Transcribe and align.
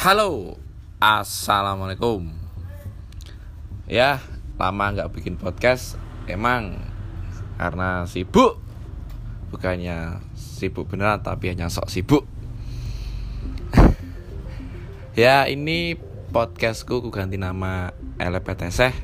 Halo, 0.00 0.56
assalamualaikum. 0.96 2.32
Ya, 3.84 4.24
lama 4.56 4.96
nggak 4.96 5.12
bikin 5.12 5.36
podcast, 5.36 6.00
emang 6.24 6.80
karena 7.60 8.08
sibuk. 8.08 8.56
Bukannya 9.52 10.24
sibuk 10.32 10.88
beneran, 10.88 11.20
tapi 11.20 11.52
hanya 11.52 11.68
sok 11.68 11.92
sibuk. 11.92 12.24
ya, 15.20 15.44
ini 15.52 16.00
podcastku 16.32 17.04
ku 17.04 17.12
ganti 17.12 17.36
nama 17.36 17.92
LPTC 18.16 18.96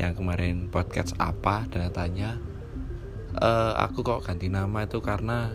yang 0.00 0.16
kemarin 0.16 0.72
podcast 0.72 1.12
apa 1.20 1.68
dan 1.68 1.92
tanya 1.92 2.40
uh, 3.36 3.76
aku 3.84 4.00
kok 4.00 4.24
ganti 4.24 4.48
nama 4.48 4.88
itu 4.88 4.96
karena 5.04 5.52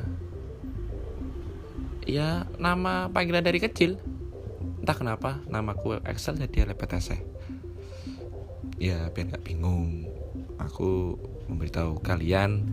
ya 2.05 2.45
nama 2.62 3.09
panggilan 3.09 3.41
dari 3.41 3.57
kecil 3.57 4.10
entah 4.81 4.98
kenapa 4.98 5.38
namaku 5.45 6.02
Excel 6.03 6.41
jadi 6.41 6.66
LPTC 6.73 7.22
ya 8.81 8.98
biar 9.13 9.30
nggak 9.30 9.45
bingung. 9.45 10.09
Aku 10.58 11.17
memberitahu 11.45 12.02
kalian 12.02 12.66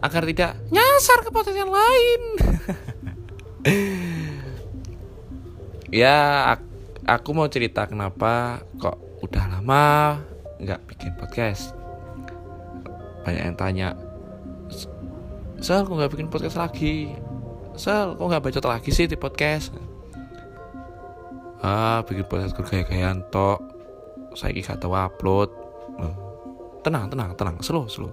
agar 0.00 0.24
tidak 0.24 0.56
nyasar 0.72 1.20
ke 1.20 1.30
potensi 1.30 1.60
yang 1.60 1.72
lain. 1.72 2.20
Ya 5.90 6.46
aku 7.02 7.34
mau 7.34 7.50
cerita 7.50 7.82
kenapa 7.82 8.62
kok 8.78 8.94
udah 9.26 9.58
lama 9.58 10.22
nggak 10.62 10.86
bikin 10.86 11.18
podcast. 11.18 11.74
Banyak 13.26 13.42
yang 13.42 13.58
tanya 13.58 13.88
Sel 15.58 15.82
kok 15.82 15.90
nggak 15.90 16.14
bikin 16.14 16.30
podcast 16.30 16.62
lagi? 16.62 17.10
Sel 17.74 18.14
kok 18.14 18.22
nggak 18.22 18.38
bacot 18.38 18.64
lagi 18.70 18.94
sih 18.94 19.10
di 19.10 19.18
podcast 19.18 19.74
ah 21.60 22.00
bikin 22.08 22.24
podcast 22.24 22.56
gaya-gayaan 22.56 23.20
tok. 23.28 23.60
Saya 24.32 24.56
gak 24.56 24.80
tahu 24.80 24.96
upload. 24.96 25.52
Tenang 26.80 27.12
tenang 27.12 27.36
tenang. 27.36 27.56
Slow 27.60 27.84
slow. 27.84 28.12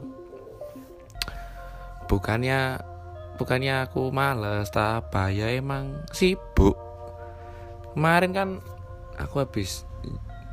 Bukannya 2.12 2.80
bukannya 3.40 3.88
aku 3.88 4.12
males 4.12 4.68
tapi 4.72 5.40
ya 5.40 5.48
emang 5.56 6.04
sibuk. 6.12 6.76
Kemarin 7.96 8.32
kan 8.36 8.50
aku 9.16 9.44
habis 9.44 9.88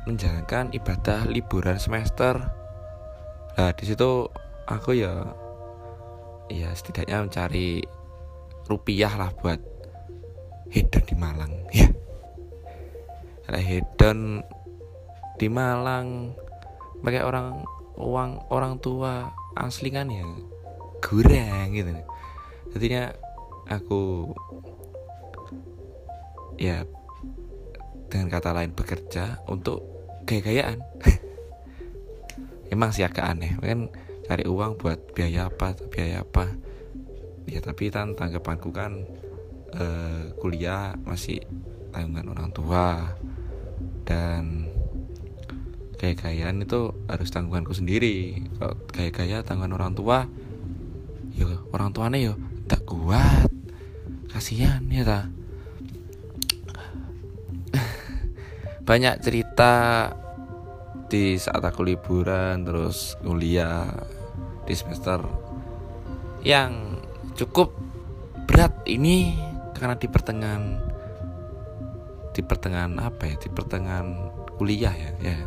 menjalankan 0.07 0.71
ibadah 0.71 1.27
liburan 1.27 1.75
semester. 1.75 2.39
Nah 3.55 3.71
di 3.75 3.83
situ 3.83 4.31
aku 4.67 4.95
ya 4.95 5.35
ya 6.47 6.71
setidaknya 6.71 7.25
mencari 7.27 7.83
rupiah 8.69 9.11
lah 9.19 9.31
buat 9.35 9.59
hedon 10.71 11.03
di 11.03 11.15
Malang. 11.19 11.53
Ya 11.75 11.89
ada 13.45 13.61
hedon 13.61 14.41
di 15.37 15.47
Malang. 15.49 16.33
Pakai 17.01 17.21
orang 17.21 17.61
uang 17.95 18.49
orang 18.49 18.81
tua 18.81 19.29
asli 19.55 19.93
kan 19.93 20.09
ya 20.09 20.25
kurang 20.99 21.71
gitu. 21.71 21.93
Jadinya 22.75 23.13
aku 23.69 24.33
ya 26.57 26.83
dengan 28.09 28.27
kata 28.31 28.55
lain 28.55 28.71
bekerja 28.73 29.43
untuk 29.45 29.85
gaya-gayaan. 30.25 30.81
Emang 32.73 32.89
sih 32.91 33.05
agak 33.05 33.29
aneh 33.29 33.53
kan 33.61 33.87
cari 34.25 34.43
uang 34.49 34.81
buat 34.81 35.13
biaya 35.13 35.47
apa 35.47 35.77
biaya 35.93 36.25
apa. 36.25 36.49
Ya 37.45 37.61
tapi 37.61 37.93
kan 37.93 38.17
tanggapanku 38.17 38.73
kan 38.73 39.05
uh, 39.77 40.33
kuliah 40.41 40.97
masih 41.05 41.45
tanggungan 41.93 42.33
orang 42.33 42.49
tua 42.49 43.13
dan 44.05 44.69
gaya-gayaan 45.97 46.61
itu 46.61 46.93
harus 47.09 47.29
tanggunganku 47.33 47.73
sendiri. 47.73 48.45
Kalau 48.61 48.77
gaya-gaya 48.93 49.41
tanggungan 49.41 49.75
orang 49.75 49.93
tua 49.97 50.29
yo 51.35 51.49
orang 51.73 51.91
tuanya 51.91 52.31
yo 52.31 52.33
tak 52.69 52.85
kuat. 52.85 53.49
Kasihan 54.29 54.85
ya 54.87 55.03
ta. 55.03 55.21
Banyak 58.87 59.19
cerita 59.25 59.73
di 61.09 61.37
saat 61.41 61.61
aku 61.65 61.85
liburan 61.85 62.65
terus 62.65 63.17
kuliah 63.21 63.85
di 64.65 64.73
semester 64.73 65.21
yang 66.45 67.01
cukup 67.37 67.73
berat 68.45 68.85
ini 68.85 69.37
karena 69.73 69.97
di 69.97 70.07
pertengahan 70.09 70.84
di 72.35 72.43
pertengahan 72.43 72.99
apa 72.99 73.31
ya 73.31 73.35
di 73.39 73.47
pertengahan 73.47 74.27
kuliah 74.59 74.91
ya 74.91 75.09
ya 75.23 75.37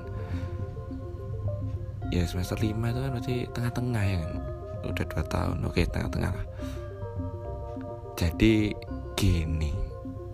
ya 2.08 2.24
semester 2.24 2.56
5 2.56 2.72
itu 2.72 2.98
kan 3.04 3.10
berarti 3.12 3.36
tengah-tengah 3.52 4.04
ya 4.08 4.18
kan? 4.24 4.32
Udah 4.88 5.04
dua 5.04 5.24
tahun 5.28 5.56
oke 5.68 5.80
tengah-tengah 5.84 6.30
lah. 6.32 6.46
Jadi 8.16 8.72
gini 9.12 9.72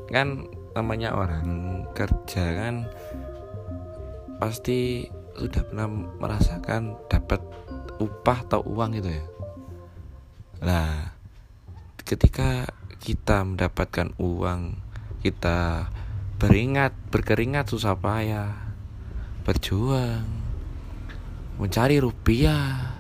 kan 0.07 0.47
namanya 0.79 1.19
orang 1.19 1.83
kerja 1.97 2.45
kan 2.55 2.87
pasti 4.39 5.11
sudah 5.35 5.67
pernah 5.67 5.91
merasakan 6.23 6.95
dapat 7.11 7.43
upah 7.99 8.39
atau 8.47 8.63
uang 8.63 9.03
gitu 9.03 9.11
ya? 9.11 9.25
Nah 10.63 11.11
ketika 12.07 12.71
kita 13.03 13.43
mendapatkan 13.43 14.15
uang 14.23 14.79
kita 15.25 15.91
beringat 16.39 16.93
berkeringat 17.11 17.71
susah 17.71 17.95
payah. 17.99 18.53
Berjuang 19.45 20.25
mencari 21.59 22.03
rupiah. 22.03 22.97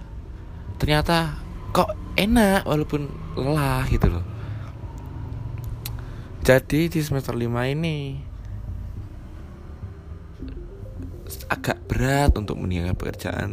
Ternyata 0.78 1.38
kok 1.74 1.90
enak 2.14 2.66
walaupun 2.66 3.10
lelah 3.34 3.86
gitu 3.90 4.06
loh. 4.10 4.24
Jadi 6.44 6.92
di 6.92 7.00
semester 7.00 7.32
5 7.32 7.72
ini 7.72 8.20
agak 11.48 11.88
berat 11.88 12.36
untuk 12.36 12.60
meninggalkan 12.60 13.00
pekerjaan 13.00 13.50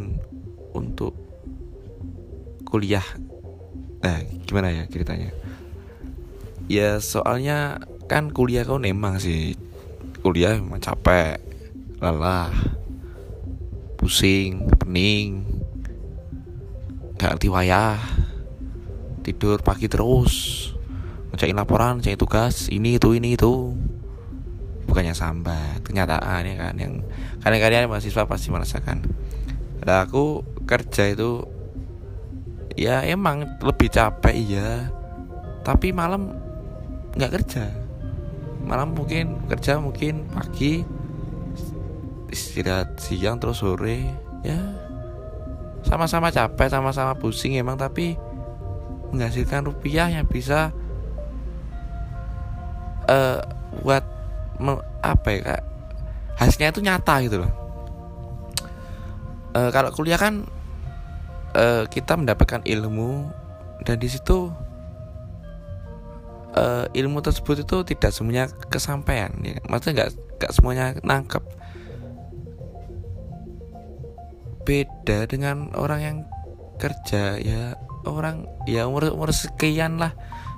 untuk 0.76 1.16
kuliah. 2.68 3.06
Nah 4.04 4.20
gimana 4.44 4.76
ya 4.76 4.84
ceritanya? 4.92 5.32
Ya 6.68 7.00
soalnya 7.00 7.80
kan 8.12 8.32
kuliah 8.36 8.68
kau 8.68 8.76
emang 8.80 9.24
sih 9.24 9.56
kuliah 10.22 10.58
emang 10.58 10.82
capek 10.82 11.42
lelah 12.02 12.54
pusing 13.98 14.66
pening 14.82 15.46
gak 17.18 17.38
ngerti 17.38 17.48
wayah 17.54 18.02
tidur 19.22 19.62
pagi 19.62 19.86
terus 19.86 20.70
ngecain 21.32 21.56
laporan 21.56 22.02
ngecain 22.02 22.20
tugas 22.20 22.68
ini 22.68 23.00
itu 23.00 23.16
ini 23.16 23.40
itu. 23.40 23.74
Bukannya 24.90 25.16
sambat 25.16 25.88
kenyataan 25.88 26.44
ya 26.44 26.56
kan 26.60 26.76
yang 26.76 27.00
kadang-kadang 27.40 27.88
mahasiswa 27.88 28.28
pasti 28.28 28.52
merasakan. 28.52 29.08
Ada 29.80 30.04
aku 30.04 30.44
kerja 30.68 31.08
itu 31.08 31.48
ya 32.76 33.08
emang 33.08 33.48
lebih 33.64 33.88
capek 33.88 34.36
iya 34.36 34.92
tapi 35.62 35.92
malam 35.92 36.32
nggak 37.16 37.32
kerja 37.40 37.81
malam 38.66 38.94
mungkin 38.96 39.42
kerja 39.50 39.82
mungkin 39.82 40.30
pagi 40.32 40.86
istirahat 42.32 42.98
siang 42.98 43.38
terus 43.38 43.60
sore 43.60 44.08
ya. 44.42 44.60
Sama-sama 45.82 46.30
capek 46.30 46.70
sama-sama 46.70 47.18
pusing 47.18 47.58
emang 47.58 47.76
tapi 47.76 48.16
menghasilkan 49.12 49.68
rupiah 49.68 50.08
yang 50.08 50.24
bisa 50.24 50.72
uh, 53.12 53.44
buat 53.84 54.04
apa 55.02 55.28
ya 55.34 55.40
kak? 55.42 55.62
Hasilnya 56.38 56.70
itu 56.72 56.82
nyata 56.82 57.16
gitu 57.26 57.38
loh. 57.44 57.54
Uh, 59.52 59.70
kalau 59.74 59.92
kuliah 59.92 60.16
kan 60.16 60.48
uh, 61.58 61.84
kita 61.92 62.16
mendapatkan 62.16 62.64
ilmu 62.64 63.28
dan 63.84 64.00
di 64.00 64.08
situ 64.08 64.54
uh, 66.56 66.86
ilmu 66.92 67.24
tersebut 67.24 67.64
itu 67.64 67.78
tidak 67.96 68.12
semuanya 68.12 68.52
kesampaian 68.68 69.32
ya. 69.44 69.60
Maksudnya 69.68 69.94
nggak 70.06 70.10
nggak 70.40 70.52
semuanya 70.54 70.86
nangkep. 71.04 71.44
Beda 74.62 75.26
dengan 75.26 75.74
orang 75.74 76.00
yang 76.02 76.18
kerja 76.78 77.38
ya 77.38 77.78
orang 78.06 78.50
ya 78.66 78.86
umur 78.90 79.14
umur 79.14 79.32
sekian 79.34 79.98
lah. 80.02 80.14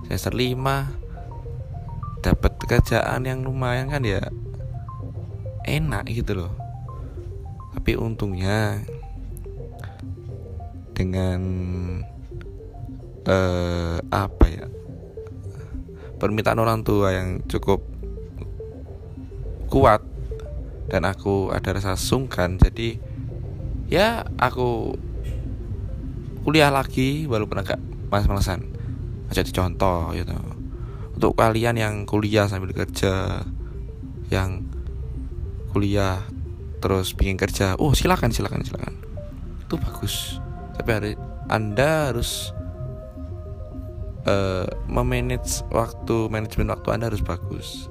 Semester 0.08 0.36
lima 0.36 0.92
dapat 2.24 2.60
kerjaan 2.60 3.24
yang 3.24 3.44
lumayan 3.44 3.92
kan 3.92 4.04
ya. 4.04 4.24
Enak 5.64 6.12
gitu 6.12 6.44
loh. 6.44 6.54
Tapi 7.74 7.96
untungnya 7.96 8.84
dengan 10.94 11.42
uh, 13.26 13.98
apa 14.14 14.46
ya 14.46 14.66
permintaan 16.24 16.56
orang 16.56 16.88
tua 16.88 17.12
yang 17.12 17.44
cukup 17.52 17.84
kuat 19.68 20.00
dan 20.88 21.04
aku 21.04 21.52
ada 21.52 21.76
rasa 21.76 22.00
sungkan. 22.00 22.56
Jadi 22.56 22.96
ya 23.92 24.24
aku 24.40 24.96
kuliah 26.48 26.72
lagi 26.72 27.28
walaupun 27.28 27.60
agak 27.60 27.84
malas-malasan 28.08 28.72
aja 29.28 29.44
dicontoh 29.44 30.16
gitu. 30.16 30.32
Untuk 31.20 31.36
kalian 31.36 31.76
yang 31.76 31.96
kuliah 32.08 32.48
sambil 32.48 32.72
kerja 32.72 33.44
yang 34.32 34.64
kuliah 35.76 36.24
terus 36.80 37.12
pingin 37.12 37.36
kerja 37.36 37.76
oh 37.76 37.92
silakan 37.92 38.32
silakan 38.32 38.64
silakan. 38.64 38.96
Itu 39.68 39.76
bagus. 39.76 40.40
Tapi 40.80 40.90
hari 40.96 41.12
anda 41.52 42.16
harus 42.16 42.56
uh, 44.28 44.66
memanage 44.88 45.64
waktu 45.72 46.28
manajemen 46.32 46.72
waktu 46.72 46.88
anda 46.92 47.08
harus 47.12 47.24
bagus. 47.24 47.88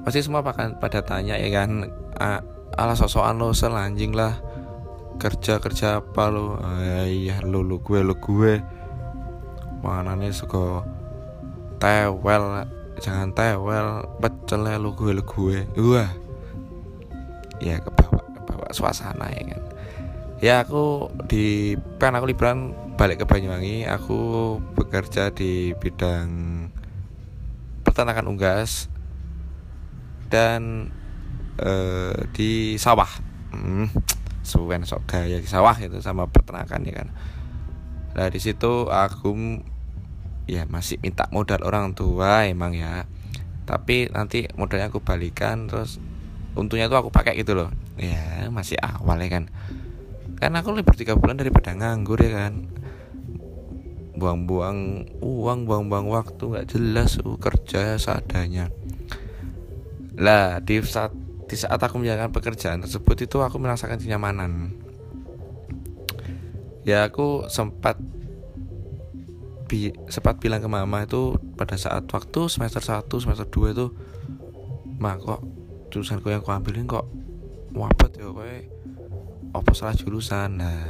Pasti 0.00 0.24
semua 0.24 0.40
akan 0.40 0.80
pada 0.80 1.04
tanya 1.04 1.36
ya 1.36 1.48
kan? 1.52 1.88
Ala 2.76 2.96
sosokan 2.96 3.36
lo 3.36 3.52
selanjing 3.52 4.16
lah. 4.16 4.40
Kerja 5.20 5.60
kerja 5.60 6.00
apa 6.00 6.32
lo? 6.32 6.56
Iya 7.04 7.44
lo 7.44 7.60
lo 7.60 7.84
gue 7.84 8.00
lo 8.00 8.16
gue. 8.16 8.64
Mana 9.84 10.16
nih 10.16 10.32
suka 10.32 10.84
tewel 11.76 12.64
jangan 13.00 13.32
tewel 13.36 14.04
pecel 14.20 14.64
lo 14.80 14.96
gue 14.96 15.12
lo 15.12 15.24
gue. 15.24 15.68
Wah. 15.76 16.10
Ya 17.60 17.76
kebawa 17.84 18.24
kebawa 18.40 18.66
suasana 18.72 19.28
ya 19.36 19.42
kan? 19.52 19.62
Ya 20.40 20.54
aku 20.64 21.12
di 21.28 21.76
kan 22.00 22.16
aku 22.16 22.32
liburan 22.32 22.72
balik 23.00 23.24
ke 23.24 23.24
Banyuwangi 23.24 23.88
aku 23.88 24.60
bekerja 24.76 25.32
di 25.32 25.72
bidang 25.72 26.28
peternakan 27.80 28.28
unggas 28.28 28.92
dan 30.28 30.92
uh, 31.56 32.28
di 32.36 32.76
sawah. 32.76 33.08
Hmm, 33.56 33.88
suwen 34.44 34.84
sok 34.84 35.08
gaya 35.08 35.40
di 35.40 35.48
sawah 35.48 35.72
itu 35.80 35.96
sama 36.04 36.28
peternakan 36.28 36.84
ya 36.84 36.92
kan? 37.00 37.08
Nah 38.20 38.28
di 38.28 38.36
situ 38.36 38.92
aku 38.92 39.32
ya 40.44 40.68
masih 40.68 41.00
minta 41.00 41.24
modal 41.32 41.64
orang 41.64 41.96
tua 41.96 42.44
emang 42.52 42.76
ya. 42.76 43.08
Tapi 43.64 44.12
nanti 44.12 44.44
modalnya 44.60 44.92
aku 44.92 45.00
balikan 45.00 45.72
terus 45.72 45.96
untungnya 46.52 46.92
tuh 46.92 47.00
aku 47.00 47.08
pakai 47.08 47.32
gitu 47.40 47.56
loh. 47.56 47.72
Ya 47.96 48.52
masih 48.52 48.76
awal 48.76 49.24
ya 49.24 49.40
kan? 49.40 49.48
Kan 50.36 50.52
aku 50.52 50.76
libur 50.76 51.00
tiga 51.00 51.16
bulan 51.16 51.40
daripada 51.40 51.72
nganggur 51.72 52.20
ya 52.20 52.44
kan 52.44 52.79
buang-buang 54.20 55.08
uang 55.24 55.64
buang-buang 55.64 56.12
waktu 56.12 56.44
nggak 56.44 56.68
jelas 56.76 57.16
uh, 57.24 57.40
kerja 57.40 57.96
seadanya. 57.96 58.68
Lah 60.20 60.60
di 60.60 60.76
saat 60.84 61.16
di 61.48 61.56
saat 61.56 61.80
aku 61.80 61.96
menjalankan 61.96 62.30
pekerjaan 62.36 62.84
tersebut 62.84 63.24
itu 63.24 63.40
aku 63.40 63.56
merasakan 63.56 63.96
kenyamanan. 63.96 64.76
Ya 66.84 67.08
aku 67.08 67.48
sempat 67.48 67.96
bi 69.64 69.96
sempat 70.12 70.36
bilang 70.36 70.60
ke 70.60 70.68
mama 70.68 71.08
itu 71.08 71.40
pada 71.56 71.80
saat 71.80 72.04
waktu 72.10 72.40
semester 72.52 72.82
1 72.82 73.06
semester 73.06 73.46
2 73.46 73.74
itu 73.74 73.86
mak 75.00 75.22
kok 75.22 75.40
jurusanku 75.88 76.28
yang 76.28 76.44
aku 76.44 76.52
ambilin 76.52 76.84
kok 76.84 77.08
wabet 77.72 78.20
ya 78.20 78.28
kowe? 78.28 78.56
Apa 79.56 79.70
salah 79.72 79.96
jurusan? 79.96 80.60
Nah 80.60 80.84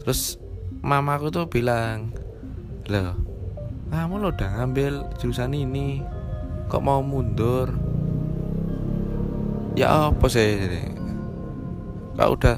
terus 0.00 0.38
mama 0.86 1.18
aku 1.18 1.34
tuh 1.34 1.50
bilang 1.50 2.14
loh 2.86 3.18
kamu 3.90 4.22
lo 4.22 4.28
udah 4.30 4.50
ngambil 4.62 5.02
jurusan 5.18 5.50
ini 5.50 6.02
kok 6.66 6.82
mau 6.82 7.02
mundur? 7.02 7.70
Ya 9.78 10.10
apa 10.10 10.26
sih? 10.26 10.58
Kalau 12.18 12.34
udah 12.34 12.56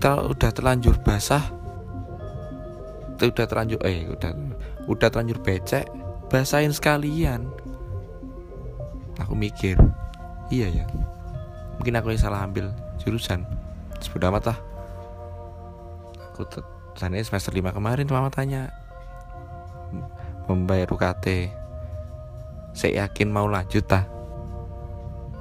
kalau 0.00 0.32
udah 0.32 0.50
terlanjur 0.50 0.96
basah? 1.04 1.44
Udah 3.20 3.44
terlanjur 3.44 3.80
eh 3.84 4.08
udah 4.08 4.32
udah 4.88 5.08
terlanjur 5.12 5.38
becek 5.44 5.84
basahin 6.32 6.72
sekalian. 6.72 7.44
Aku 9.20 9.36
mikir 9.36 9.76
iya 10.48 10.72
ya 10.72 10.84
mungkin 11.76 11.96
aku 12.00 12.16
yang 12.16 12.22
salah 12.24 12.44
ambil 12.48 12.72
jurusan. 13.00 13.44
Sudah 14.00 14.32
amat 14.32 14.56
lah. 14.56 14.58
Aku 16.32 16.48
tanya 16.98 17.22
semester 17.22 17.54
5 17.54 17.76
kemarin 17.76 18.06
mama 18.10 18.32
tanya 18.32 18.74
membayar 20.50 20.90
UKT 20.90 21.52
saya 22.74 23.06
yakin 23.06 23.28
mau 23.30 23.46
lanjut 23.50 23.86
tak 23.86 24.06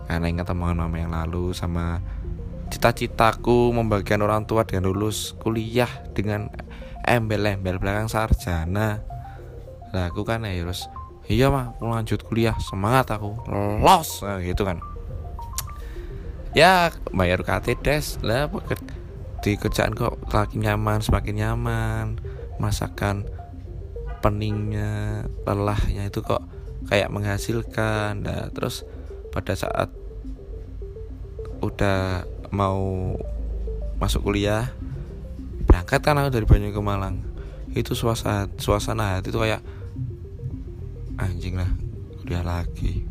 karena 0.10 0.26
ingat 0.26 0.50
omongan 0.50 0.86
mama 0.86 0.98
yang 0.98 1.14
lalu 1.14 1.54
sama 1.54 2.02
cita-citaku 2.70 3.74
membagikan 3.74 4.22
orang 4.22 4.46
tua 4.46 4.66
dengan 4.66 4.90
lulus 4.90 5.34
kuliah 5.42 5.90
dengan 6.14 6.50
embel-embel 7.06 7.82
belakang 7.82 8.06
sarjana. 8.06 9.02
Lah 9.90 10.14
aku 10.14 10.22
kan 10.22 10.46
ya 10.46 10.54
terus 10.62 10.86
iya 11.26 11.50
mah 11.50 11.74
aku 11.74 11.90
lanjut 11.90 12.20
kuliah. 12.26 12.58
Semangat 12.62 13.10
aku. 13.10 13.34
Los. 13.82 14.22
Nah, 14.22 14.38
gitu 14.42 14.66
kan. 14.66 14.78
Ya 16.54 16.94
bayar 17.14 17.42
KT 17.42 17.82
des. 17.82 18.22
Lah 18.22 18.50
di 19.40 19.56
kerjaan 19.56 19.96
kok 19.96 20.20
semakin 20.28 20.60
nyaman 20.60 21.00
semakin 21.00 21.36
nyaman. 21.36 22.06
Masakan 22.60 23.24
peningnya 24.20 25.24
lelahnya 25.48 26.12
itu 26.12 26.20
kok 26.20 26.44
kayak 26.92 27.12
menghasilkan. 27.12 28.24
Nah, 28.24 28.52
terus 28.52 28.84
pada 29.32 29.56
saat 29.56 29.92
udah 31.60 32.24
mau 32.50 33.16
masuk 34.00 34.32
kuliah 34.32 34.72
berangkat 35.68 36.00
kan 36.02 36.18
aku 36.18 36.32
dari 36.34 36.46
Banyu 36.48 36.72
ke 36.76 36.82
Malang. 36.82 37.22
Itu 37.72 37.94
suasana 37.94 38.50
suasana 38.58 39.20
hati 39.20 39.30
itu 39.30 39.40
kayak 39.40 39.62
anjing 41.20 41.56
lah 41.60 41.70
kuliah 42.24 42.44
lagi. 42.44 43.08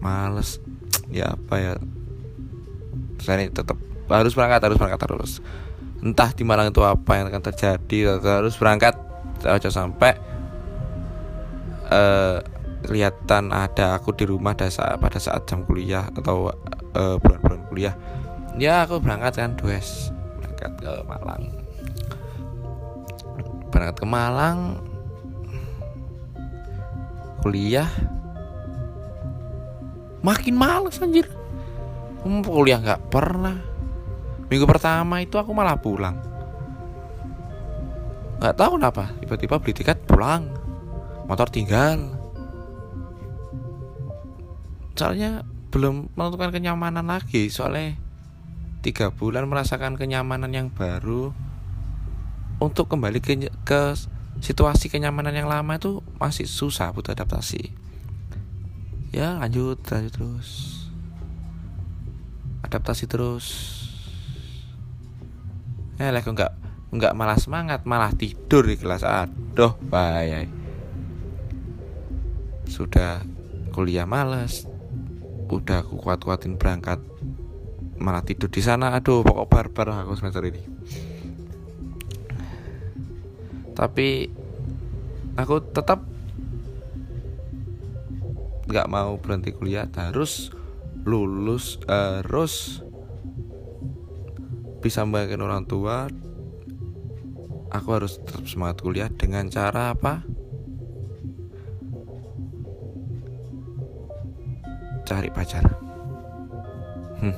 Males. 0.00 0.60
Ya 1.06 1.38
apa 1.38 1.54
ya? 1.62 1.74
Saya 3.22 3.46
tetap 3.46 3.78
harus 4.10 4.32
berangkat 4.34 4.60
harus 4.62 4.78
berangkat 4.78 5.00
terus 5.02 5.42
entah 6.04 6.30
di 6.30 6.44
Malang 6.44 6.70
itu 6.70 6.82
apa 6.84 7.18
yang 7.18 7.26
akan 7.32 7.42
terjadi 7.42 8.20
harus 8.20 8.54
berangkat. 8.54 8.94
Saja 9.36 9.68
sampai 9.68 10.16
uh, 11.92 12.40
kelihatan 12.86 13.52
ada 13.52 14.00
aku 14.00 14.16
di 14.16 14.24
rumah 14.24 14.56
pada 14.56 14.72
saat, 14.72 14.96
pada 14.96 15.20
saat 15.20 15.44
jam 15.44 15.60
kuliah 15.68 16.08
atau 16.16 16.48
bulan 16.96 17.20
bulan-bulan 17.20 17.60
kuliah. 17.68 17.94
Ya 18.56 18.88
aku 18.88 18.96
berangkat 19.04 19.36
kan 19.36 19.52
dues. 19.60 20.08
Berangkat 20.40 20.72
ke 20.80 20.92
Malang. 21.04 21.42
Berangkat 23.68 23.96
ke 24.00 24.06
Malang. 24.08 24.58
Kuliah. 27.44 27.90
Makin 30.24 30.54
males 30.56 30.96
anjir. 30.96 31.28
Hmm, 32.24 32.40
kuliah 32.40 32.80
nggak 32.80 33.12
pernah 33.12 33.75
minggu 34.46 34.66
pertama 34.66 35.22
itu 35.22 35.34
aku 35.38 35.50
malah 35.50 35.78
pulang. 35.78 36.16
Nggak 38.36 38.56
tahu 38.56 38.76
kenapa 38.76 39.04
tiba-tiba 39.24 39.56
beli 39.58 39.72
tiket 39.72 39.98
pulang. 40.04 40.52
Motor 41.26 41.48
tinggal. 41.48 42.14
Soalnya 44.94 45.42
belum 45.72 46.14
menentukan 46.14 46.54
kenyamanan 46.54 47.04
lagi 47.10 47.52
soalnya 47.52 47.98
tiga 48.80 49.10
bulan 49.10 49.48
merasakan 49.48 49.98
kenyamanan 49.98 50.52
yang 50.52 50.68
baru. 50.70 51.32
Untuk 52.56 52.88
kembali 52.88 53.20
ke, 53.20 53.52
ke 53.68 53.80
situasi 54.40 54.88
kenyamanan 54.88 55.36
yang 55.36 55.48
lama 55.48 55.76
itu 55.76 56.00
masih 56.16 56.48
susah 56.48 56.92
butuh 56.92 57.12
adaptasi. 57.12 57.72
Ya 59.12 59.36
lanjut 59.40 59.80
lanjut 59.90 60.12
terus. 60.12 60.48
Adaptasi 62.64 63.04
terus 63.08 63.85
eh 65.96 66.12
lagi 66.12 66.28
enggak 66.28 66.52
enggak 66.92 67.16
malah 67.16 67.38
semangat 67.40 67.88
malah 67.88 68.12
tidur 68.12 68.68
di 68.68 68.76
kelas. 68.76 69.02
Aduh 69.02 69.76
bahaya 69.88 70.44
sudah 72.66 73.22
kuliah 73.72 74.04
malas 74.04 74.66
udah 75.46 75.86
aku 75.86 76.02
kuat-kuatin 76.02 76.58
berangkat 76.58 77.00
malah 77.96 78.20
tidur 78.20 78.52
di 78.52 78.60
sana. 78.60 78.92
Aduh 78.92 79.24
pokok 79.24 79.48
barbar 79.48 80.04
aku 80.04 80.12
semester 80.18 80.44
ini. 80.44 80.62
Tapi 83.76 84.28
aku 85.36 85.56
tetap 85.72 86.04
nggak 88.68 88.90
mau 88.92 89.16
berhenti 89.16 89.56
kuliah. 89.56 89.88
Harus 89.96 90.52
lulus 91.06 91.78
harus 91.86 92.82
bisa 94.86 95.02
membayangkan 95.02 95.42
orang 95.42 95.64
tua 95.66 96.06
aku 97.74 97.88
harus 97.90 98.22
tetap 98.22 98.46
semangat 98.46 98.86
kuliah 98.86 99.10
dengan 99.10 99.50
cara 99.50 99.90
apa? 99.90 100.22
Cari 105.02 105.30
pacar. 105.34 105.66
Hmm. 107.16 107.34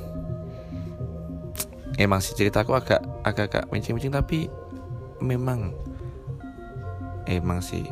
emang 1.97 2.19
sih 2.19 2.35
ceritaku 2.35 2.75
agak 2.75 2.99
agak-agak 3.23 3.71
mencing-mencing 3.71 4.11
tapi 4.11 4.51
memang 5.23 5.71
emang 7.31 7.63
sih 7.63 7.87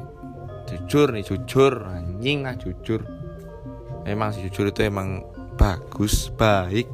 jujur 0.66 1.14
nih 1.14 1.24
jujur 1.24 1.80
anjing 1.88 2.44
lah 2.44 2.60
jujur. 2.60 3.00
Memang 4.04 4.36
sih 4.36 4.44
jujur 4.46 4.68
itu 4.68 4.84
emang 4.84 5.24
bagus 5.56 6.28
baik 6.36 6.86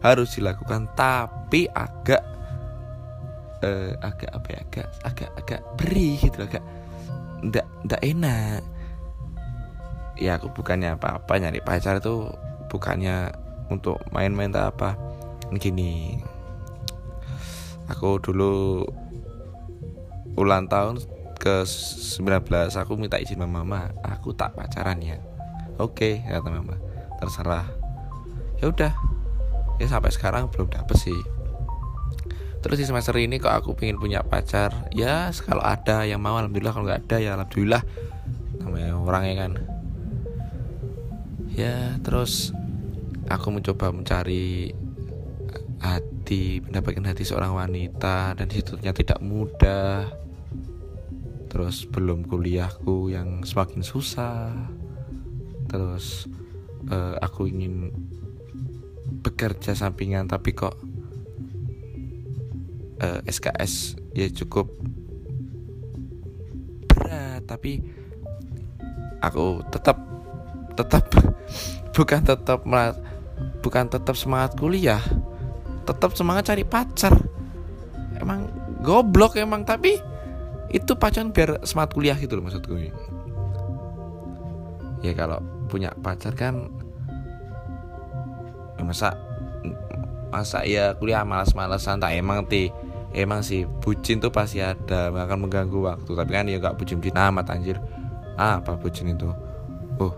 harus 0.00 0.38
dilakukan 0.40 0.88
tapi 0.96 1.35
agak 1.72 2.22
uh, 3.62 3.92
agak 4.02 4.30
apa 4.34 4.48
ya 4.50 4.60
agak 4.66 4.88
agak 5.06 5.30
agak 5.38 5.60
beri 5.78 6.18
gitu 6.20 6.44
agak 6.44 6.64
ndak 7.44 7.66
ndak 7.86 8.00
enak. 8.02 8.60
Ya 10.16 10.40
aku 10.40 10.48
bukannya 10.48 10.96
apa-apa 10.96 11.36
nyari 11.36 11.60
pacar 11.60 12.00
itu 12.00 12.32
bukannya 12.72 13.36
untuk 13.68 14.00
main-main 14.10 14.48
tak 14.48 14.76
apa. 14.76 14.96
Gini 15.54 16.18
aku 17.86 18.18
dulu 18.18 18.82
ulang 20.34 20.66
tahun 20.66 20.98
ke 21.36 21.62
19 21.62 22.48
aku 22.74 22.92
minta 22.98 23.20
izin 23.20 23.38
sama 23.38 23.62
mama 23.62 23.92
aku 24.02 24.32
tak 24.32 24.56
pacaran 24.56 24.98
ya. 25.04 25.20
Oke 25.76 26.24
kata 26.24 26.48
mama 26.48 26.80
terserah. 27.20 27.68
Ya 28.58 28.72
udah 28.72 28.92
ya 29.76 29.86
sampai 29.86 30.08
sekarang 30.08 30.48
belum 30.48 30.72
dapet 30.72 30.96
sih 30.96 31.35
terus 32.66 32.82
di 32.82 32.86
semester 32.90 33.14
ini 33.22 33.38
kok 33.38 33.54
aku 33.54 33.78
pengen 33.78 34.02
punya 34.02 34.26
pacar? 34.26 34.90
Ya 34.90 35.30
kalau 35.46 35.62
ada 35.62 36.02
yang 36.02 36.18
mau 36.18 36.34
alhamdulillah. 36.34 36.74
Kalau 36.74 36.84
nggak 36.90 37.02
ada 37.06 37.16
ya 37.22 37.30
alhamdulillah. 37.38 37.82
Namanya 38.58 38.90
orangnya 38.98 39.34
kan. 39.46 39.52
Ya 41.54 41.94
terus 42.02 42.50
aku 43.30 43.54
mencoba 43.54 43.94
mencari 43.94 44.74
hati 45.78 46.58
mendapatkan 46.66 47.06
hati 47.06 47.22
seorang 47.22 47.54
wanita 47.54 48.34
dan 48.34 48.50
situ 48.50 48.74
tidak 48.82 49.22
mudah. 49.22 50.10
Terus 51.46 51.86
belum 51.86 52.26
kuliahku 52.26 53.14
yang 53.14 53.46
semakin 53.46 53.86
susah. 53.86 54.50
Terus 55.70 56.26
uh, 56.90 57.14
aku 57.22 57.46
ingin 57.46 57.94
bekerja 59.22 59.78
sampingan 59.78 60.26
tapi 60.26 60.50
kok 60.50 60.74
eh, 63.00 63.20
SKS 63.26 63.98
ya 64.16 64.28
cukup 64.32 64.70
berat 66.88 67.44
tapi 67.44 67.80
aku 69.20 69.64
tetap 69.68 70.00
tetap 70.76 71.04
bukan 71.96 72.20
tetap 72.24 72.60
bukan 73.60 73.84
tetap 73.88 74.14
semangat 74.16 74.56
kuliah 74.56 75.00
tetap 75.86 76.18
semangat 76.18 76.52
cari 76.52 76.66
pacar. 76.66 77.14
Emang 78.18 78.50
goblok 78.82 79.38
emang 79.38 79.62
tapi 79.62 79.94
itu 80.74 80.92
pacaran 80.98 81.30
biar 81.30 81.62
semangat 81.62 81.94
kuliah 81.94 82.18
gitu 82.18 82.36
loh 82.36 82.44
maksudku. 82.50 82.74
Ya 85.06 85.14
kalau 85.14 85.38
punya 85.70 85.94
pacar 86.02 86.34
kan 86.34 86.66
masa 88.82 89.14
masa 90.30 90.62
ya 90.66 90.94
kuliah 90.98 91.22
malas-malasan 91.22 92.02
tak 92.02 92.12
emang 92.18 92.44
ti 92.46 92.70
emang 93.16 93.40
sih 93.40 93.64
bucin 93.64 94.20
tuh 94.20 94.28
pasti 94.28 94.60
ada 94.60 95.08
akan 95.08 95.48
mengganggu 95.48 95.80
waktu. 95.80 96.12
Tapi 96.12 96.30
kan 96.30 96.44
ya 96.46 96.60
gak 96.60 96.76
bucin-bucin 96.76 97.16
amat 97.16 97.48
anjir. 97.48 97.80
Ah, 98.36 98.60
apa 98.60 98.76
bucin 98.76 99.08
itu? 99.08 99.32
Oh. 99.96 100.12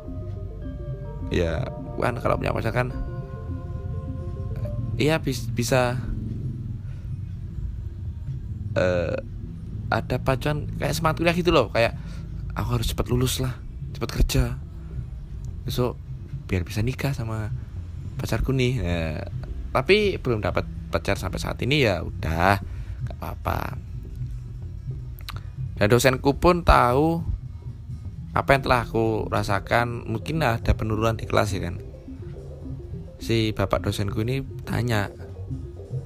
Ya 1.30 1.62
kan 1.98 2.18
kalau 2.18 2.38
punya 2.38 2.54
pacar 2.54 2.70
kan 2.74 2.88
iya 4.98 5.18
bis, 5.18 5.46
bisa 5.50 5.98
uh, 8.74 9.14
ada 9.90 10.16
pacuan 10.18 10.66
kayak 10.78 10.94
semangat 10.98 11.22
kuliah 11.22 11.36
gitu 11.38 11.54
loh. 11.54 11.70
Kayak 11.70 11.94
aku 12.58 12.82
harus 12.82 12.90
cepat 12.90 13.06
lulus 13.06 13.38
lah 13.38 13.54
cepat 13.94 14.10
kerja. 14.10 14.44
Besok 15.62 15.94
biar 16.50 16.66
bisa 16.66 16.82
nikah 16.82 17.14
sama 17.14 17.54
pacarku 18.18 18.50
nih. 18.50 18.74
Ya, 18.82 19.30
tapi 19.70 20.18
belum 20.18 20.42
dapat 20.42 20.66
pacar 20.90 21.14
sampai 21.20 21.38
saat 21.38 21.60
ini 21.62 21.84
ya 21.84 22.02
udah 22.02 22.58
apa-apa. 23.18 23.76
Dan 25.78 25.86
dosenku 25.90 26.38
pun 26.38 26.62
tahu 26.62 27.22
apa 28.34 28.48
yang 28.54 28.62
telah 28.62 28.86
aku 28.86 29.26
rasakan. 29.26 30.06
Mungkin 30.06 30.42
ada 30.42 30.74
penurunan 30.74 31.18
di 31.18 31.26
kelas 31.26 31.54
ya 31.54 31.70
kan. 31.70 31.82
Si 33.18 33.50
bapak 33.50 33.82
dosenku 33.82 34.22
ini 34.22 34.46
tanya 34.62 35.10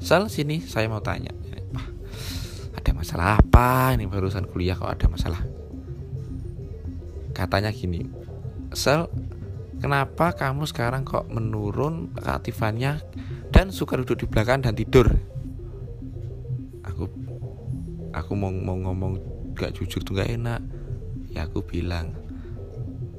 Sal 0.03 0.27
sini 0.27 0.65
saya 0.65 0.91
mau 0.91 1.05
tanya. 1.05 1.31
Ada 2.75 2.91
masalah 2.97 3.39
apa? 3.39 3.95
Ini 3.95 4.11
barusan 4.11 4.51
kuliah 4.51 4.75
kok 4.75 4.91
ada 4.91 5.07
masalah. 5.07 5.41
Katanya 7.33 7.73
gini 7.73 8.05
Sal 8.73 9.09
kenapa 9.81 10.37
kamu 10.37 10.69
sekarang 10.69 11.05
kok 11.05 11.29
menurun 11.33 12.13
keaktifannya 12.19 13.01
dan 13.53 13.73
suka 13.73 14.01
duduk 14.01 14.25
di 14.25 14.27
belakang 14.29 14.65
dan 14.65 14.73
tidur 14.77 15.32
aku 18.13 18.37
mau 18.37 18.53
mau 18.53 18.77
ngomong 18.77 19.19
gak 19.57 19.77
jujur 19.77 20.05
tuh 20.05 20.21
gak 20.21 20.31
enak. 20.33 20.61
Ya 21.33 21.49
aku 21.49 21.65
bilang 21.65 22.13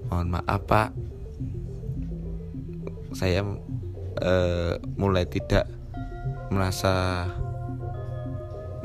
mohon 0.08 0.30
maaf 0.30 0.62
pak. 0.70 0.90
Saya 3.14 3.46
uh, 4.22 4.74
mulai 4.98 5.26
tidak 5.30 5.70
merasa 6.54 7.26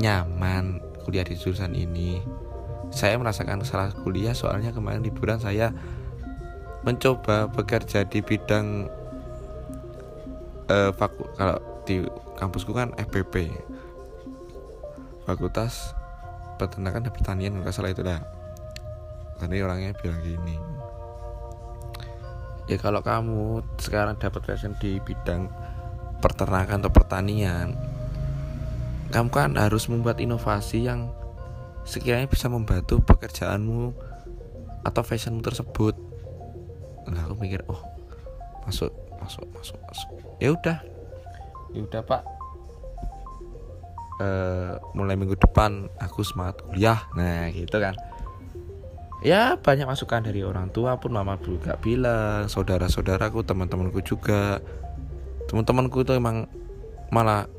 nyaman 0.00 0.80
kuliah 1.04 1.24
di 1.24 1.36
jurusan 1.36 1.76
ini. 1.76 2.20
Saya 2.88 3.20
merasakan 3.20 3.64
salah 3.68 3.92
kuliah 3.92 4.32
soalnya 4.32 4.72
kemarin 4.72 5.04
liburan 5.04 5.36
saya 5.36 5.76
mencoba 6.88 7.52
bekerja 7.52 8.08
di 8.08 8.24
bidang 8.24 8.88
uh, 10.72 10.90
kalau 11.36 11.58
di 11.84 12.04
kampusku 12.38 12.72
kan 12.72 12.94
FPP 12.96 13.50
Fakultas 15.26 15.97
Peternakan 16.58 17.06
dan 17.06 17.12
Pertanian 17.14 17.52
nggak 17.62 17.72
salah 17.72 17.94
itu 17.94 18.02
dah. 18.02 18.20
Tadi 19.38 19.62
orangnya 19.62 19.94
bilang 19.94 20.18
gini 20.20 20.78
ya 22.68 22.76
kalau 22.76 23.00
kamu 23.00 23.64
sekarang 23.80 24.20
dapat 24.20 24.44
passion 24.44 24.76
di 24.76 25.00
bidang 25.00 25.48
peternakan 26.20 26.84
atau 26.84 26.92
pertanian 26.92 27.72
kamu 29.08 29.28
kan 29.32 29.56
harus 29.56 29.88
membuat 29.88 30.20
inovasi 30.20 30.84
yang 30.84 31.08
sekiranya 31.88 32.28
bisa 32.28 32.52
membantu 32.52 33.00
pekerjaanmu 33.00 33.96
atau 34.84 35.00
fashionmu 35.00 35.40
tersebut. 35.40 35.96
Nah 37.08 37.24
aku 37.24 37.40
mikir 37.40 37.64
oh 37.72 37.80
masuk 38.68 38.92
masuk 39.16 39.48
masuk 39.56 39.80
masuk. 39.88 40.08
Ya 40.36 40.52
udah. 40.52 40.84
Ya 41.72 41.80
udah 41.88 42.04
pak 42.04 42.20
uh, 44.18 44.78
mulai 44.94 45.14
minggu 45.14 45.38
depan 45.38 45.90
aku 45.98 46.22
semangat 46.26 46.62
kuliah. 46.66 47.06
Nah 47.14 47.48
gitu 47.50 47.78
kan. 47.78 47.94
Ya 49.18 49.58
banyak 49.58 49.86
masukan 49.86 50.22
dari 50.22 50.46
orang 50.46 50.70
tua 50.70 50.94
pun 51.02 51.10
mama 51.10 51.34
juga 51.42 51.74
bilang 51.82 52.46
saudara-saudaraku 52.46 53.42
teman-temanku 53.42 53.98
juga. 54.06 54.62
Teman-temanku 55.50 56.06
itu 56.06 56.14
emang 56.14 56.46
malah 57.10 57.50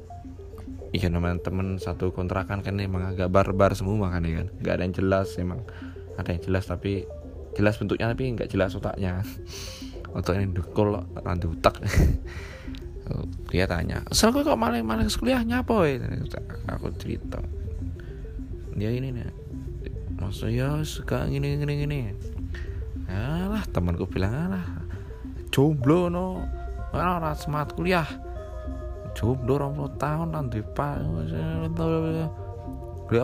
iya 0.96 1.12
namanya 1.12 1.42
temen 1.44 1.78
satu 1.78 2.16
kontrakan 2.16 2.64
kan 2.64 2.80
emang 2.80 3.12
agak 3.12 3.28
barbar 3.28 3.76
semua 3.76 4.08
kan 4.08 4.24
ya 4.24 4.44
kan. 4.44 4.48
Nggak 4.64 4.74
ada 4.74 4.84
yang 4.88 4.96
jelas 4.96 5.28
emang 5.36 5.60
ada 6.16 6.30
yang 6.32 6.42
jelas 6.44 6.64
tapi 6.64 7.04
jelas 7.60 7.76
bentuknya 7.76 8.08
tapi 8.08 8.24
nggak 8.32 8.48
jelas 8.48 8.72
otaknya. 8.80 9.20
Otak 10.10 10.42
ini 10.42 10.56
dekol 10.56 10.96
nanti 11.22 11.46
otak 11.46 11.86
dia 13.50 13.66
tanya 13.66 14.06
asal 14.10 14.30
kok 14.30 14.46
malah 14.54 14.80
malah 14.86 15.10
kuliahnya 15.10 15.66
apa 15.66 15.98
aku 16.70 16.94
cerita. 17.02 17.42
Dia 18.78 18.94
ini 18.94 19.12
nih 19.12 19.28
masa 20.20 20.52
ya 20.52 20.80
suka 20.86 21.26
gini 21.26 21.58
gini 21.58 21.74
gini 21.84 22.00
alah 23.10 23.66
temanku 23.74 24.06
bilang 24.06 24.54
alah 24.54 24.66
jomblo 25.50 26.08
no. 26.08 26.46
Orang 26.90 27.22
semangat 27.38 27.78
kuliah. 27.78 28.10
Jomblo 29.14 29.62
orang 29.62 29.78
puluh 29.78 29.94
tahun 30.02 30.28
nanti 30.34 30.58
pak 30.62 31.06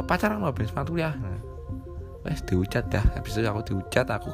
pacaran 0.06 0.38
lo 0.38 0.54
habis 0.54 0.70
semangat 0.70 0.90
kuliah? 0.94 1.14
Wes 2.26 2.46
diucat 2.46 2.86
dah. 2.94 3.02
Habis 3.18 3.42
itu 3.42 3.46
aku 3.50 3.62
diucat 3.66 4.06
aku 4.06 4.30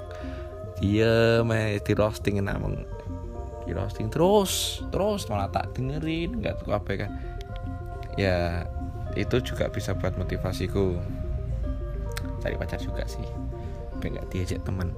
main 1.48 1.80
di 1.80 1.94
roasting 1.96 2.44
namun 2.44 2.84
di 3.66 3.72
roasting 3.76 4.10
terus 4.10 4.82
terus 4.90 5.30
malah 5.30 5.50
tak 5.50 5.74
dengerin 5.78 6.42
nggak 6.42 6.64
tahu 6.64 6.72
apa 6.76 6.92
kan. 7.08 7.12
Ya 8.20 8.68
itu 9.16 9.40
juga 9.44 9.68
bisa 9.72 9.96
buat 9.96 10.16
motivasiku. 10.16 11.00
Cari 12.42 12.56
pacar 12.58 12.80
juga 12.82 13.06
sih. 13.06 13.26
Nggak 14.02 14.28
diajak 14.34 14.62
temen. 14.66 14.92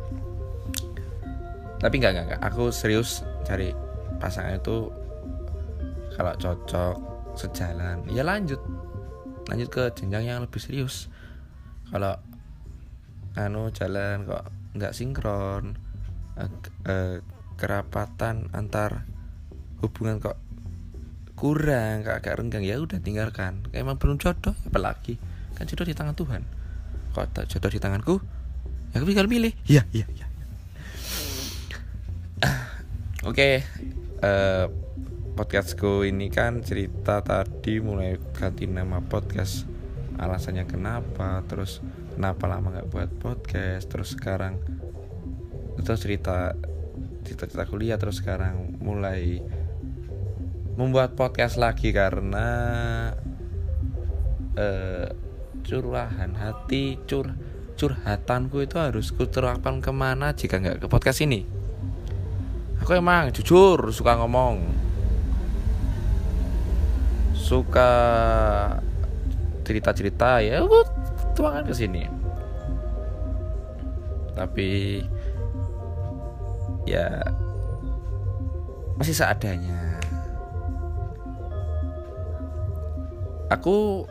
Tapi 1.83 1.95
nggak 1.99 2.11
nggak. 2.15 2.41
Aku 2.47 2.71
serius 2.71 3.27
cari 3.43 3.75
pasangan 4.17 4.57
itu 4.57 4.87
kalau 6.15 6.33
cocok 6.39 6.95
sejalan. 7.35 8.05
Ya 8.09 8.23
lanjut. 8.23 8.61
Lanjut 9.51 9.69
ke 9.69 9.83
jenjang 9.99 10.23
yang 10.23 10.39
lebih 10.39 10.61
serius. 10.63 11.11
Kalau 11.91 12.15
anu 13.33 13.73
jalan 13.73 14.29
kok 14.29 14.45
nggak 14.77 14.93
sinkron 14.93 15.73
eh, 16.37 16.49
eh, 16.89 17.17
kerapatan 17.55 18.49
antar 18.51 19.05
hubungan 19.83 20.23
kok 20.23 20.37
kurang 21.33 22.07
agak 22.07 22.39
renggang. 22.39 22.63
Ya 22.63 22.79
udah 22.79 23.03
tinggalkan. 23.03 23.67
Emang 23.75 23.99
belum 23.99 24.15
jodoh 24.15 24.55
apalagi? 24.63 25.19
Kan 25.59 25.67
jodoh 25.67 25.87
di 25.87 25.95
tangan 25.97 26.15
Tuhan. 26.15 26.41
Kok 27.13 27.25
tak 27.35 27.45
jodoh 27.51 27.71
di 27.73 27.79
tanganku? 27.83 28.15
Ya 28.93 29.01
aku 29.01 29.09
tinggal 29.09 29.27
milih. 29.27 29.53
Iya 29.67 29.83
iya 29.91 30.07
iya. 30.07 30.27
Oke 33.27 33.35
okay, 33.35 33.53
uh, 34.23 34.27
eh, 34.27 34.65
podcastku 35.33 36.05
ini 36.07 36.29
kan 36.31 36.61
cerita 36.61 37.19
tadi 37.25 37.83
mulai 37.83 38.15
ganti 38.31 38.69
nama 38.69 39.03
podcast. 39.03 39.67
Alasannya 40.15 40.69
kenapa 40.69 41.41
terus 41.49 41.81
kenapa 42.13 42.45
lama 42.45 42.69
nggak 42.69 42.89
buat 42.93 43.09
podcast 43.17 43.89
terus 43.89 44.13
sekarang 44.13 44.61
terus 45.81 46.05
cerita 46.05 46.53
cerita-cerita 47.23 47.65
kuliah 47.65 47.97
terus 47.97 48.19
sekarang 48.19 48.77
mulai 48.83 49.39
membuat 50.75 51.13
podcast 51.17 51.57
lagi 51.57 51.89
karena 51.95 52.47
uh, 54.57 55.07
curahan 55.63 56.31
hati 56.35 56.99
cur 57.07 57.31
curhatanku 57.73 58.61
itu 58.61 58.77
harus 58.77 59.09
kuterapkan 59.09 59.81
ke 59.81 59.89
mana 59.89 60.35
jika 60.37 60.61
nggak 60.61 60.85
ke 60.85 60.87
podcast 60.91 61.25
ini? 61.25 61.45
Aku 62.83 62.93
emang 62.99 63.31
jujur 63.31 63.79
suka 63.95 64.19
ngomong. 64.19 64.59
Suka 67.33 67.91
cerita-cerita 69.63 70.43
ya 70.43 70.61
tuangan 71.33 71.63
ke 71.63 71.73
sini. 71.73 72.03
Tapi 74.33 74.99
ya 76.83 77.23
masih 78.97 79.15
seadanya. 79.15 79.99
Aku 83.51 84.07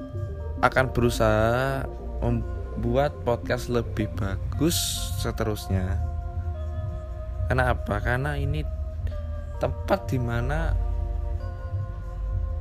akan 0.63 0.95
berusaha 0.95 1.83
membuat 2.23 3.11
podcast 3.27 3.67
lebih 3.67 4.07
bagus 4.15 4.77
seterusnya. 5.19 5.99
Karena 7.51 7.75
apa? 7.75 7.99
Karena 7.99 8.39
ini 8.39 8.63
tempat 9.59 10.07
di 10.11 10.19
mana 10.23 10.71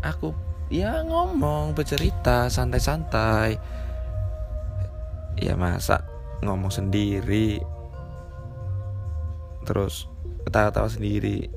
aku 0.01 0.33
ya 0.73 1.05
ngomong 1.05 1.77
bercerita 1.77 2.49
santai-santai. 2.49 3.57
Ya 5.37 5.53
masa 5.55 6.01
ngomong 6.41 6.73
sendiri 6.73 7.61
terus 9.71 10.11
ketawa-tawa 10.43 10.91
sendiri. 10.91 11.47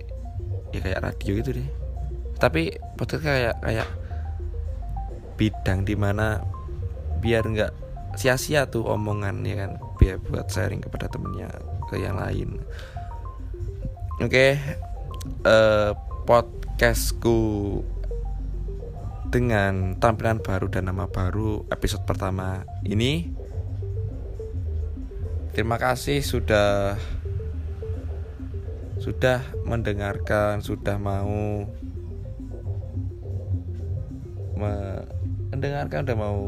Ya 0.71 0.78
kayak 0.78 1.02
radio 1.02 1.33
gitu 1.42 1.50
deh. 1.59 1.68
Tapi 2.38 2.78
podcast 2.94 3.26
kayak 3.26 3.59
kayak 3.59 3.90
bidang 5.35 5.83
di 5.83 5.99
mana 5.99 6.47
biar 7.18 7.42
nggak 7.42 7.73
sia-sia 8.14 8.71
tuh 8.71 8.87
omongan 8.87 9.42
ya 9.42 9.66
kan? 9.66 9.71
Biar 9.99 10.23
buat 10.23 10.47
sharing 10.47 10.87
kepada 10.87 11.11
temennya 11.11 11.50
ke 11.90 11.99
yang 11.99 12.14
lain. 12.14 12.62
Oke 14.23 14.30
okay. 14.30 14.50
uh, 15.43 15.50
eh, 15.50 15.91
podcastku 16.23 17.82
dengan 19.34 19.99
tampilan 19.99 20.38
baru 20.38 20.71
dan 20.71 20.86
nama 20.86 21.10
baru 21.10 21.67
episode 21.67 22.06
pertama 22.06 22.62
ini. 22.86 23.34
Terima 25.54 25.78
kasih 25.78 26.23
sudah 26.23 26.99
sudah 29.04 29.45
mendengarkan, 29.69 30.64
sudah 30.64 30.97
mau 30.97 31.69
mendengarkan, 34.56 36.08
udah 36.08 36.17
mau 36.17 36.40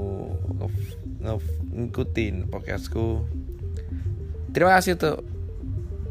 ngikutin 1.77 2.49
podcastku. 2.49 3.29
Terima 4.57 4.81
kasih 4.81 4.97
untuk 4.97 5.21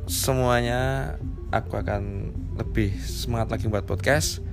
semuanya. 0.05 1.17
Aku 1.49 1.81
akan 1.81 2.29
lebih 2.61 2.93
semangat 3.01 3.57
lagi 3.57 3.65
buat 3.65 3.89
podcast 3.89 4.45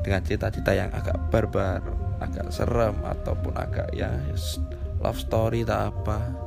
dengan 0.00 0.24
cerita-cerita 0.24 0.72
yang 0.72 0.88
agak 0.96 1.20
barbar, 1.28 1.84
agak 2.24 2.48
serem 2.48 2.96
ataupun 3.04 3.52
agak 3.52 3.92
ya 3.92 4.08
love 5.04 5.20
story 5.20 5.60
tak 5.60 5.92
apa 5.92 6.43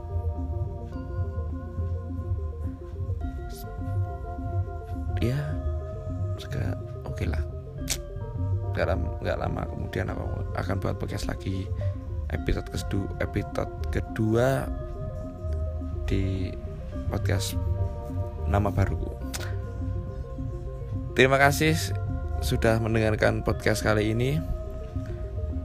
sekarang 6.37 6.77
oke 7.03 7.17
okay 7.17 7.25
lah. 7.25 7.41
Nggak 8.77 8.85
lama, 8.93 9.09
nggak 9.25 9.37
lama 9.41 9.61
kemudian 9.65 10.05
aku 10.13 10.25
akan 10.53 10.75
buat 10.77 10.95
podcast 11.01 11.25
lagi. 11.25 11.65
Episode 12.29 12.69
kedua 12.69 13.07
episode 13.23 13.73
kedua 13.89 14.67
di 16.05 16.53
podcast 17.09 17.57
nama 18.45 18.69
baru. 18.69 19.17
Terima 21.17 21.41
kasih 21.41 21.73
sudah 22.45 22.77
mendengarkan 22.77 23.41
podcast 23.41 23.81
kali 23.81 24.13
ini. 24.13 24.37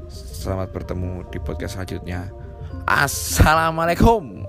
Selamat 0.09 0.73
bertemu 0.73 1.29
di 1.29 1.39
podcast 1.39 1.77
selanjutnya. 1.77 2.33
Assalamualaikum 2.89 4.42